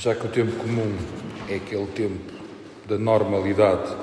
[0.00, 0.96] já que o tempo comum
[1.46, 2.32] é aquele tempo
[2.88, 3.94] da normalidade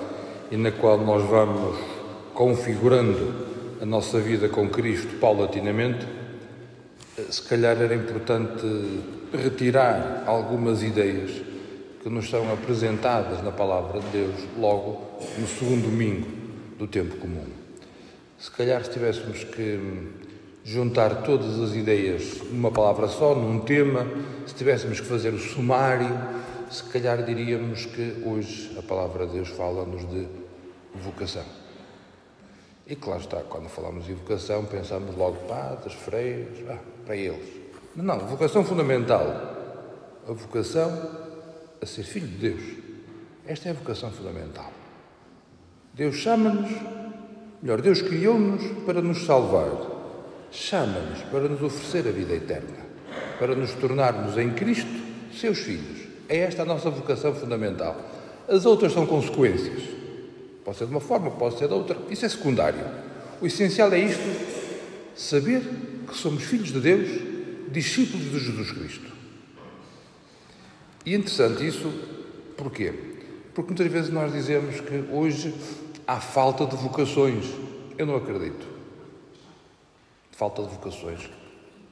[0.51, 1.75] e na qual nós vamos
[2.35, 3.33] configurando
[3.81, 6.05] a nossa vida com Cristo paulatinamente,
[7.31, 8.63] se calhar era importante
[9.33, 11.31] retirar algumas ideias
[12.03, 15.01] que nos são apresentadas na palavra de Deus logo
[15.39, 16.27] no segundo domingo
[16.77, 17.47] do tempo comum.
[18.37, 19.79] Se calhar se tivéssemos que
[20.67, 24.05] juntar todas as ideias numa palavra só, num tema,
[24.45, 26.09] se tivéssemos que fazer o sumário,
[26.69, 30.27] se calhar diríamos que hoje a palavra de Deus fala-nos de
[30.93, 31.45] vocação.
[32.85, 37.61] E claro está, quando falamos de vocação, pensamos logo padres, freios, ah, para eles.
[37.95, 39.25] Não, vocação fundamental.
[40.27, 41.11] A vocação
[41.81, 42.63] a ser filho de Deus.
[43.45, 44.69] Esta é a vocação fundamental.
[45.93, 46.69] Deus chama-nos,
[47.61, 49.96] melhor, Deus criou-nos para nos salvar
[50.57, 52.77] chama-nos para nos oferecer a vida eterna,
[53.37, 54.89] para nos tornarmos em Cristo
[55.33, 56.07] seus filhos.
[56.27, 57.95] É esta a nossa vocação fundamental.
[58.47, 59.83] As outras são consequências.
[60.65, 61.97] Pode ser de uma forma, pode ser de outra.
[62.09, 62.79] Isso é secundário.
[63.39, 64.23] O essencial é isto:
[65.15, 65.61] saber
[66.07, 67.07] que somos filhos de Deus,
[67.71, 69.11] discípulos de Jesus Cristo.
[71.05, 71.89] E interessante isso,
[72.57, 72.93] porquê?
[73.53, 75.53] Porque muitas vezes nós dizemos que hoje
[76.05, 77.45] há falta de vocações.
[77.97, 78.76] Eu não acredito
[80.37, 81.27] falta de vocações.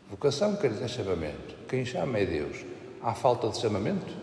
[0.08, 1.56] Vocação quer dizer chamamento.
[1.68, 2.58] Quem chama é Deus.
[3.02, 4.14] Há falta de chamamento?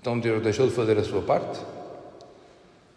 [0.00, 1.58] Então Deus deixou de fazer a sua parte?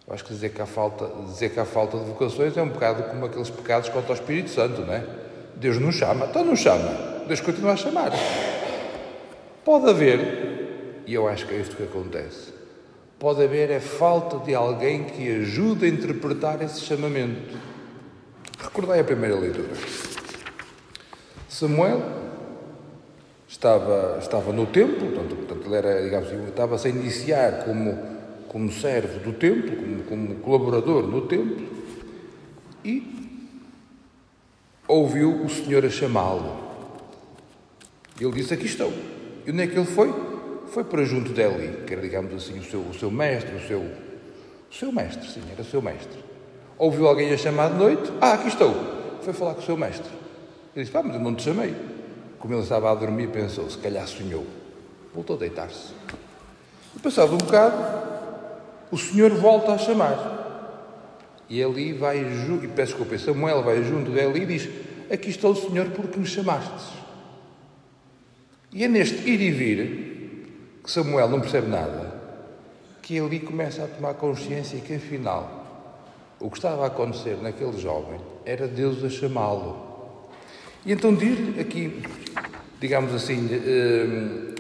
[0.08, 2.70] Eu acho que dizer que há falta, dizer que há falta de vocações é um
[2.70, 5.04] bocado como aqueles pecados contra o Espírito Santo, não é?
[5.56, 7.26] Deus não chama, então não chama.
[7.28, 8.12] Deus continua a chamar.
[9.66, 12.54] Pode haver, e eu acho que é isto que acontece,
[13.18, 17.71] pode haver é falta de alguém que ajude a interpretar esse chamamento.
[18.72, 19.68] Recordai a primeira leitura.
[21.50, 22.02] Samuel
[23.46, 28.00] estava, estava no templo, portanto, portanto ele era, digamos estava-se a iniciar como,
[28.48, 31.68] como servo do templo, como, como colaborador no templo,
[32.86, 33.50] e
[34.88, 36.58] ouviu o Senhor a chamá-lo.
[38.18, 38.94] Ele disse: Aqui estou.
[39.46, 40.14] E onde é que ele foi?
[40.68, 43.82] Foi para junto dele, que era, digamos assim, o seu, o seu mestre, o seu,
[43.82, 46.31] o seu mestre, sim, era o seu mestre
[46.82, 48.74] ouviu alguém a chamar de noite, ah, aqui estou.
[49.22, 50.10] Foi falar com o seu mestre.
[50.76, 51.76] Ele disse, pá, mas eu não te chamei.
[52.40, 54.48] Como ele estava a dormir, pensou, se calhar sonhou.
[55.14, 55.94] Voltou a deitar-se.
[56.96, 57.78] E passado um bocado,
[58.90, 60.40] o Senhor volta a chamar.
[61.48, 64.68] E ali vai, e peço desculpa, Samuel vai junto dele e diz,
[65.12, 66.94] aqui está o Senhor porque me chamastes.
[68.74, 72.12] E é neste ir e vir, que Samuel não percebe nada,
[73.04, 75.61] que ali começa a tomar consciência que afinal
[76.42, 79.78] o que estava a acontecer naquele jovem era Deus a chamá-lo.
[80.84, 82.02] E então diz-lhe aqui,
[82.80, 84.56] digamos assim, eh,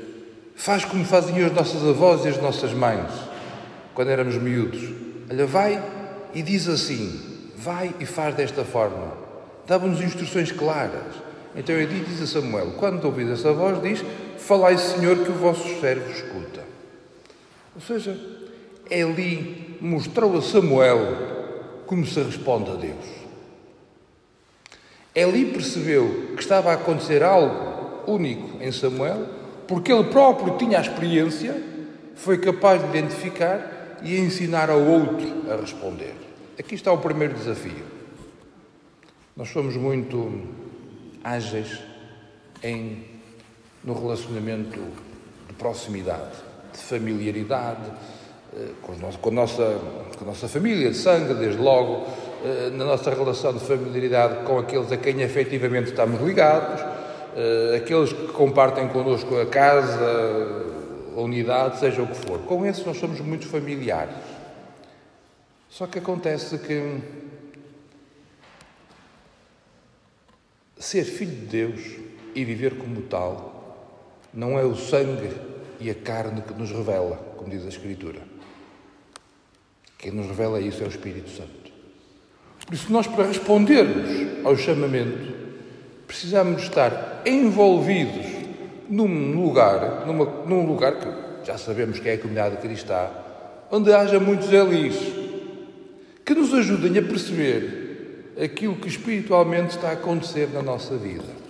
[0.56, 3.12] faz como faziam as nossas avós e as nossas mães,
[3.96, 4.94] quando éramos miúdos.
[5.30, 5.84] Olha, vai
[6.36, 9.18] e diz assim, vai e faz desta forma.
[9.66, 11.16] Dava-nos instruções claras.
[11.56, 14.03] Então ele diz a Samuel, quando ouvis essa voz, diz,
[14.38, 16.62] falai, Senhor, que o vosso servo escuta.
[17.75, 18.18] Ou seja,
[18.90, 21.31] Eli mostrou a Samuel
[21.91, 23.06] como se responde a Deus.
[25.13, 29.28] Eli percebeu que estava a acontecer algo único em Samuel,
[29.68, 31.62] porque ele próprio tinha a experiência,
[32.16, 36.16] foi capaz de identificar e ensinar ao outro a responder.
[36.57, 37.84] Aqui está o primeiro desafio.
[39.35, 40.47] Nós somos muito
[41.22, 41.78] ágeis
[42.63, 43.03] em,
[43.84, 44.79] no relacionamento
[45.46, 46.38] de proximidade,
[46.72, 47.91] de familiaridade,
[48.81, 49.79] com, com, a nossa,
[50.17, 52.06] com a nossa família de sangue, desde logo,
[52.44, 56.81] eh, na nossa relação de familiaridade com aqueles a quem efetivamente estamos ligados,
[57.35, 60.66] eh, aqueles que compartem connosco a casa,
[61.16, 62.40] a unidade, seja o que for.
[62.40, 64.16] Com esses nós somos muito familiares.
[65.69, 67.00] Só que acontece que
[70.78, 71.81] ser filho de Deus
[72.35, 73.51] e viver como tal
[74.34, 75.29] não é o sangue
[75.79, 78.30] e a carne que nos revela, como diz a Escritura.
[80.02, 81.72] Quem nos revela isso é o Espírito Santo.
[82.66, 85.32] Por isso, nós, para respondermos ao chamamento,
[86.08, 88.26] precisamos estar envolvidos
[88.90, 93.09] num lugar, numa, num lugar que já sabemos que é a comunidade cristã,
[93.70, 94.96] onde haja muitos elis
[96.26, 101.42] que nos ajudem a perceber aquilo que espiritualmente está a acontecer na nossa vida.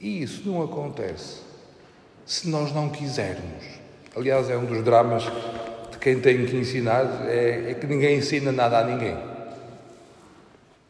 [0.00, 1.40] E isso não acontece
[2.26, 3.64] se nós não quisermos.
[4.16, 5.24] Aliás, é um dos dramas
[6.04, 9.16] quem tem que ensinar é, é, que ninguém ensina nada a ninguém.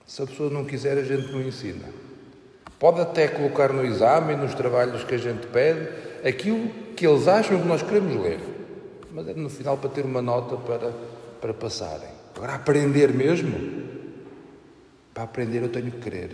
[0.05, 1.85] Se a pessoa não quiser, a gente não ensina.
[2.81, 5.89] pode até colocar no exame, nos trabalhos que a gente pede,
[6.27, 8.41] aquilo que eles acham que nós queremos ler.
[9.13, 10.91] Mas é no final para ter uma nota para,
[11.41, 12.09] para passarem.
[12.35, 13.85] Agora, aprender mesmo,
[15.15, 16.31] para aprender eu tenho que querer.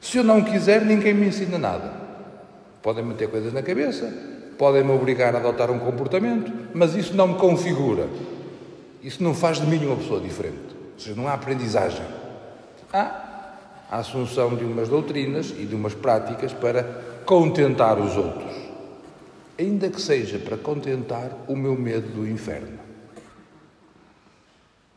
[0.00, 1.92] Se eu não quiser, ninguém me ensina nada.
[2.82, 4.12] Podem meter coisas na cabeça,
[4.58, 8.08] podem me obrigar a adotar um comportamento, mas isso não me configura.
[9.02, 10.76] Isso não faz de mim uma pessoa diferente.
[10.94, 12.04] Ou seja, não há aprendizagem.
[12.92, 13.22] Há
[13.90, 16.82] a assunção de umas doutrinas e de umas práticas para
[17.26, 18.52] contentar os outros.
[19.58, 22.78] Ainda que seja para contentar o meu medo do inferno.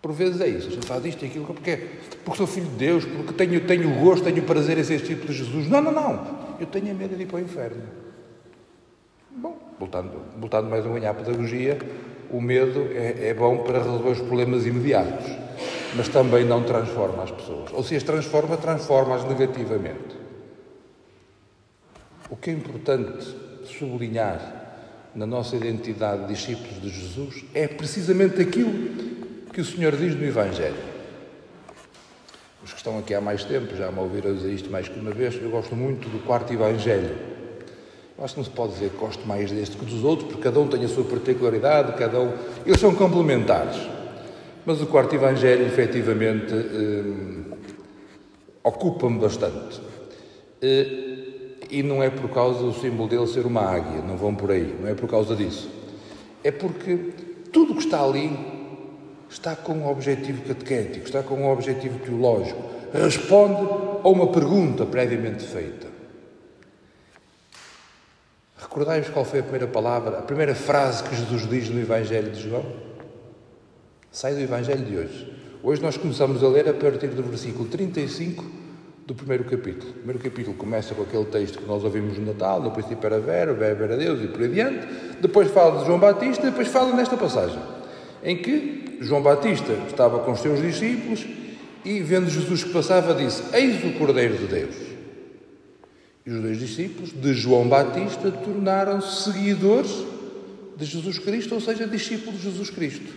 [0.02, 1.78] Por vezes é isso, gente faz isto e aquilo, porque,
[2.24, 5.34] porque sou filho de Deus, porque tenho, tenho gosto, tenho prazer em ser tipo de
[5.34, 5.68] Jesus.
[5.68, 6.46] Não, não, não.
[6.60, 8.05] Eu tenho medo de ir para o inferno.
[9.38, 11.78] Bom, voltando, voltando mais um ganhar à pedagogia,
[12.32, 15.30] o medo é, é bom para resolver os problemas imediatos,
[15.94, 17.70] mas também não transforma as pessoas.
[17.74, 20.16] Ou se as transforma, transforma-as negativamente.
[22.30, 23.26] O que é importante
[23.66, 24.64] sublinhar
[25.14, 28.72] na nossa identidade de discípulos de Jesus é precisamente aquilo
[29.52, 30.96] que o Senhor diz no Evangelho.
[32.64, 35.12] Os que estão aqui há mais tempo já me ouviram dizer isto mais que uma
[35.12, 35.36] vez.
[35.42, 37.35] Eu gosto muito do quarto Evangelho.
[38.18, 40.60] Acho que não se pode dizer que gosto mais deste que dos outros, porque cada
[40.60, 42.32] um tem a sua particularidade, cada um.
[42.66, 43.78] Eles são complementares.
[44.66, 47.56] Mas o quarto Evangelho, efetivamente, eh,
[48.64, 49.82] ocupa-me bastante.
[50.62, 51.16] Eh,
[51.70, 54.76] e não é por causa do símbolo dele ser uma águia, não vão por aí,
[54.80, 55.70] não é por causa disso.
[56.44, 57.12] É porque
[57.52, 58.32] tudo o que está ali
[59.30, 62.62] está com um objetivo catequético, está com um objetivo teológico,
[62.94, 63.62] responde
[64.04, 65.85] a uma pergunta previamente feita.
[68.76, 72.42] Recordai-vos qual foi a primeira palavra, a primeira frase que Jesus diz no Evangelho de
[72.42, 72.66] João?
[74.12, 75.34] Sai do Evangelho de hoje.
[75.64, 78.44] Hoje nós começamos a ler a partir do versículo 35
[79.08, 79.92] do primeiro capítulo.
[79.92, 83.18] O primeiro capítulo começa com aquele texto que nós ouvimos no Natal, no princípio era
[83.18, 84.88] Vera, o era Deus e por aí adiante.
[85.22, 87.62] Depois fala de João Batista, depois fala nesta passagem,
[88.22, 91.26] em que João Batista estava com os seus discípulos
[91.86, 94.95] e, vendo Jesus que passava, disse: Eis o Cordeiro de Deus.
[96.26, 99.92] E os dois discípulos de João Batista tornaram-se seguidores
[100.76, 103.14] de Jesus Cristo, ou seja, discípulos de Jesus Cristo.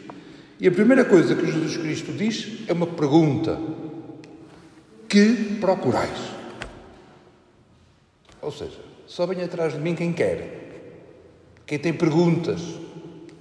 [0.60, 3.58] E a primeira coisa que Jesus Cristo diz é uma pergunta:
[5.08, 6.18] Que procurais?
[8.42, 10.84] Ou seja, só vem atrás de mim quem quer,
[11.66, 12.60] quem tem perguntas,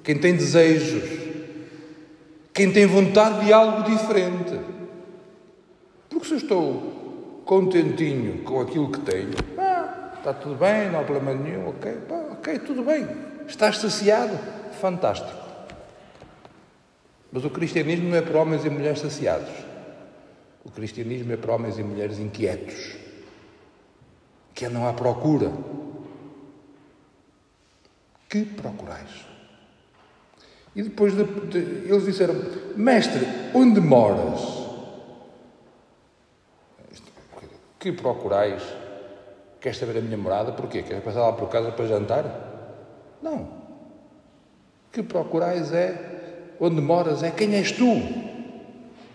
[0.01, 1.03] quem tem desejos,
[2.53, 4.57] quem tem vontade de algo diferente.
[6.09, 6.96] Porque se eu estou
[7.47, 12.15] contentinho com aquilo que tenho, ah, está tudo bem, não há problema nenhum, ok, pá,
[12.33, 13.07] ok, tudo bem.
[13.47, 14.37] Estás saciado?
[14.79, 15.47] Fantástico.
[17.31, 19.49] Mas o cristianismo não é para homens e mulheres saciados.
[20.63, 22.97] O cristianismo é para homens e mulheres inquietos,
[24.53, 25.51] que andam à procura.
[28.29, 29.25] Que procurais?
[30.75, 32.35] E depois de, de, eles disseram:
[32.75, 34.66] Mestre, onde moras?
[37.87, 38.61] Que procurais?
[39.61, 40.51] Queres saber a minha morada?
[40.51, 40.83] Porquê?
[40.83, 42.25] Queres passar lá por casa para jantar?
[43.23, 43.47] Não.
[44.91, 45.95] Que procurais é
[46.59, 48.01] onde moras, é quem és tu.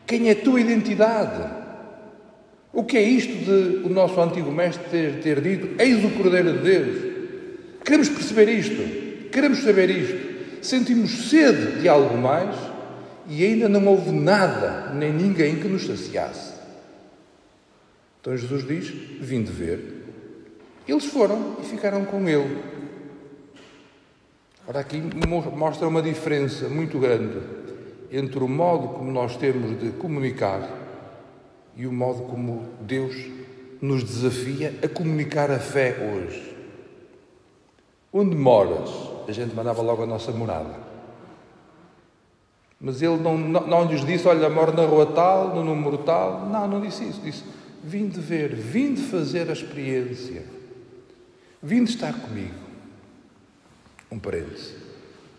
[0.06, 1.50] Quem é a tua identidade?
[2.72, 5.78] O que é isto de o nosso antigo mestre ter, ter dito?
[5.78, 7.12] Eis o Cordeiro de Deus.
[7.84, 9.28] Queremos perceber isto.
[9.28, 12.56] Queremos saber isto sentimos sede de algo mais
[13.28, 16.61] e ainda não houve nada, nem ninguém que nos saciasse.
[18.22, 18.88] Então Jesus diz:
[19.20, 20.04] Vim de ver.
[20.86, 22.62] Eles foram e ficaram com ele.
[24.66, 25.02] Ora, aqui
[25.56, 27.40] mostra uma diferença muito grande
[28.12, 30.68] entre o modo como nós temos de comunicar
[31.76, 33.16] e o modo como Deus
[33.80, 36.56] nos desafia a comunicar a fé hoje.
[38.12, 39.12] Onde moras?
[39.28, 40.74] a gente mandava logo a nossa morada.
[42.80, 46.46] Mas ele não, não, não lhes disse, olha, moro na rua tal, no número tal.
[46.46, 47.20] Não, não disse isso.
[47.20, 47.44] Disse,
[47.82, 50.44] vim de ver, vim de fazer a experiência.
[51.62, 52.54] Vim de estar comigo.
[54.10, 54.74] Um parêntese.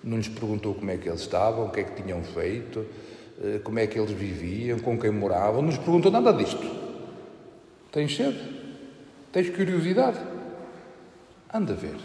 [0.04, 2.86] Não lhes perguntou como é que eles estavam, o que é que tinham feito,
[3.42, 5.62] eh, como é que eles viviam, com quem moravam.
[5.62, 6.66] Não lhes perguntou nada disto.
[7.92, 8.40] Tens sede?
[9.32, 10.20] Tens curiosidade?
[11.54, 11.96] Anda a ver.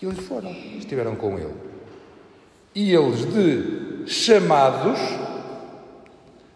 [0.00, 1.54] E eles foram, estiveram com ele.
[2.74, 4.98] E eles, de chamados,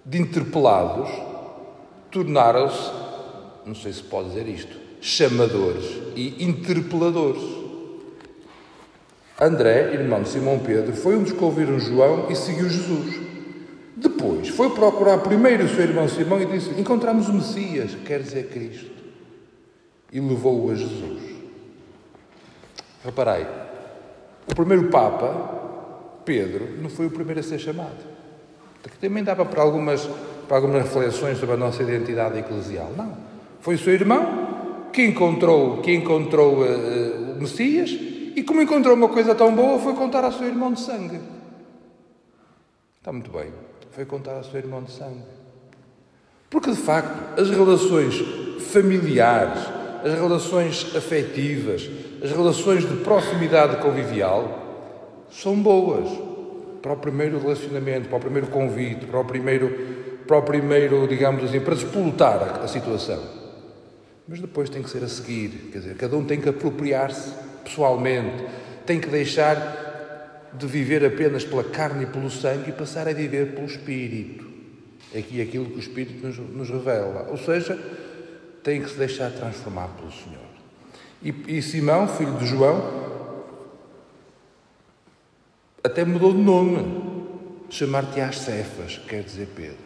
[0.05, 1.26] de interpelados,
[2.11, 2.91] tornaram-se,
[3.65, 5.85] não sei se pode dizer isto, chamadores
[6.15, 7.43] e interpeladores.
[9.41, 13.21] André, irmão de Simão Pedro, foi um dos que ouviram João e seguiu Jesus.
[13.97, 18.49] Depois foi procurar primeiro o seu irmão Simão e disse: Encontramos o Messias, quer dizer
[18.49, 18.91] Cristo.
[20.13, 21.23] e levou-o a Jesus.
[23.05, 23.47] Reparei,
[24.51, 28.17] o primeiro Papa, Pedro, não foi o primeiro a ser chamado.
[29.01, 30.09] Também dava para algumas,
[30.47, 32.93] para algumas reflexões sobre a nossa identidade eclesial.
[32.97, 33.17] Não.
[33.61, 37.91] Foi o seu irmão que encontrou, que encontrou uh, o Messias
[38.37, 41.21] e, como encontrou uma coisa tão boa, foi contar ao seu irmão de sangue.
[42.99, 43.53] Está muito bem.
[43.93, 45.23] Foi contar ao seu irmão de sangue.
[46.51, 48.15] Porque, de facto, as relações
[48.61, 49.61] familiares,
[50.05, 51.89] as relações afetivas,
[52.23, 54.67] as relações de proximidade convivial
[55.31, 56.09] são boas
[56.83, 59.96] para o primeiro relacionamento, para o primeiro convite, para o primeiro,
[60.27, 63.23] para o primeiro digamos assim, para despolutar a situação.
[64.29, 67.31] Mas depois tem que ser a seguir, quer dizer, cada um tem que apropriar-se
[67.63, 68.45] pessoalmente,
[68.85, 73.55] tem que deixar de viver apenas pela carne e pelo sangue e passar a viver
[73.55, 74.47] pelo Espírito.
[75.15, 77.29] É aqui aquilo que o Espírito nos, nos revela.
[77.31, 77.79] Ou seja,
[78.63, 80.47] tem que se deixar transformar pelo Senhor.
[81.23, 83.07] E, e Simão, filho de João,
[85.83, 87.07] até mudou de nome.
[87.69, 89.86] Chamar-te-ás Cefas, quer dizer Pedro.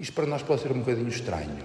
[0.00, 1.58] Isto para nós pode ser um bocadinho estranho.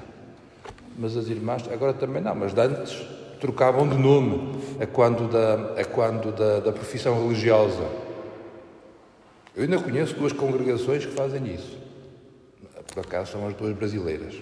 [1.00, 3.02] Mas as irmãs, agora também não, mas antes
[3.40, 7.88] trocavam de nome a quando da, a quando da, da profissão religiosa.
[9.56, 11.78] Eu ainda conheço duas congregações que fazem isso.
[12.94, 14.36] Por acaso são as duas brasileiras.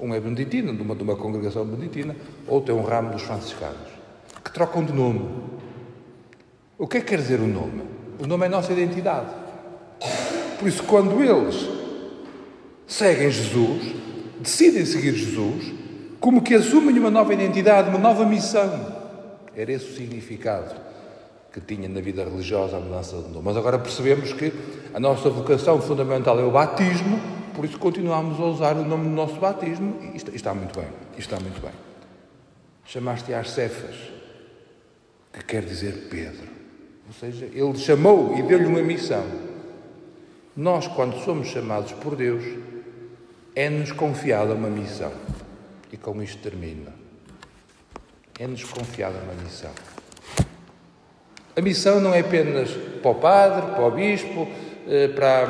[0.00, 2.16] Um é beneditina, de uma, de uma congregação beneditina,
[2.46, 3.88] outro é um ramo dos franciscanos,
[4.44, 5.28] que trocam de nome.
[6.78, 7.82] O que é que quer dizer o nome?
[8.18, 9.30] O nome é a nossa identidade.
[10.58, 11.75] Por isso, quando eles
[12.86, 13.94] seguem Jesus,
[14.40, 15.72] decidem seguir Jesus,
[16.20, 18.94] como que assumem uma nova identidade, uma nova missão.
[19.54, 20.74] Era esse o significado
[21.52, 23.40] que tinha na vida religiosa a mudança de nome.
[23.42, 24.52] Mas agora percebemos que
[24.92, 27.18] a nossa vocação fundamental é o batismo,
[27.54, 30.88] por isso continuamos a usar o nome do nosso batismo e está, muito bem.
[31.16, 31.70] Está muito bem.
[32.84, 33.96] Chamaste as Cefas,
[35.32, 36.46] que quer dizer Pedro.
[37.06, 39.24] Ou seja, ele chamou e deu-lhe uma missão.
[40.54, 42.44] Nós, quando somos chamados por Deus,
[43.56, 45.10] é-nos confiada uma missão.
[45.90, 46.92] E com isto termina.
[48.38, 49.70] É-nos confiada uma missão.
[51.56, 52.70] A missão não é apenas
[53.00, 54.46] para o padre, para o bispo,
[54.86, 55.46] eh, para,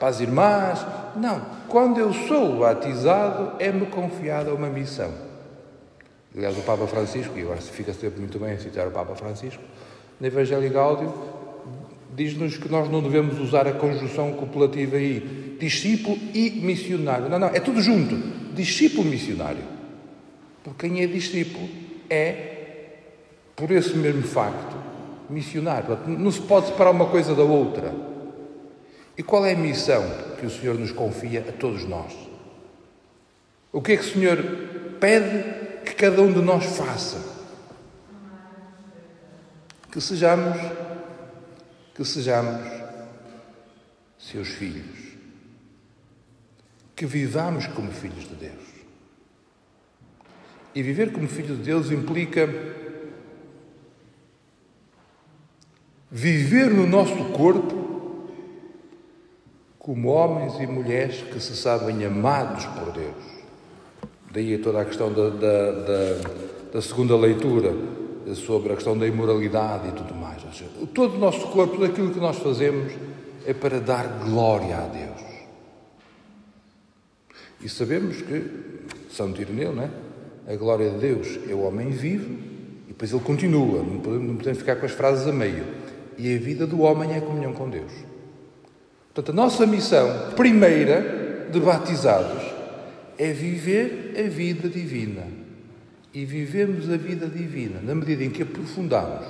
[0.00, 5.12] para as irmãs, não, quando eu sou batizado, é-me confiada uma missão.
[6.34, 9.62] Aliás, o Papa Francisco, e agora fica sempre muito bem a citar o Papa Francisco,
[10.18, 11.12] no Evangelho Gáudio,
[12.14, 17.28] diz-nos que nós não devemos usar a conjunção copulativa aí, discípulo e missionário.
[17.28, 18.16] Não, não, é tudo junto.
[18.54, 19.64] Discípulo missionário.
[20.62, 21.68] Porque quem é discípulo
[22.08, 22.54] é,
[23.56, 24.76] por esse mesmo facto,
[25.28, 25.98] missionário.
[26.06, 27.92] Não se pode separar uma coisa da outra.
[29.16, 30.02] E qual é a missão
[30.38, 32.12] que o Senhor nos confia a todos nós?
[33.72, 34.38] O que é que o Senhor
[35.00, 35.44] pede
[35.84, 37.18] que cada um de nós faça?
[39.90, 40.56] Que sejamos,
[41.94, 42.60] que sejamos
[44.18, 45.14] seus filhos.
[46.96, 48.74] Que vivamos como filhos de Deus.
[50.74, 52.48] E viver como filho de Deus implica
[56.10, 57.84] viver no nosso corpo
[59.78, 63.34] como homens e mulheres que se sabem amados por Deus.
[64.32, 66.28] Daí toda a questão da, da, da,
[66.72, 67.72] da segunda leitura
[68.34, 70.23] sobre a questão da imoralidade e tudo mais.
[70.54, 72.92] Seja, todo o nosso corpo, tudo aquilo que nós fazemos
[73.44, 75.20] é para dar glória a Deus.
[77.60, 78.44] E sabemos que,
[79.10, 79.90] Santo Ireneu, não é?
[80.46, 82.30] a glória de Deus é o homem vivo,
[82.84, 85.64] e depois ele continua, não podemos, não podemos ficar com as frases a meio.
[86.16, 87.92] E a vida do homem é a comunhão com Deus.
[89.12, 92.42] Portanto, a nossa missão primeira de batizados
[93.18, 95.26] é viver a vida divina.
[96.12, 99.26] E vivemos a vida divina na medida em que aprofundamos,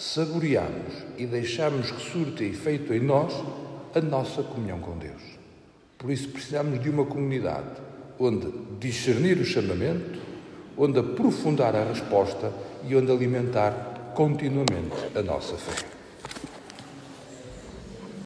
[0.00, 3.34] saboreamos e deixamos que surta efeito em nós
[3.94, 5.22] a nossa comunhão com Deus.
[5.98, 7.80] Por isso precisamos de uma comunidade
[8.18, 10.18] onde discernir o chamamento,
[10.76, 12.50] onde aprofundar a resposta
[12.88, 15.99] e onde alimentar continuamente a nossa fé.